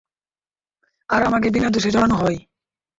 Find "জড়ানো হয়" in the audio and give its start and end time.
1.91-2.37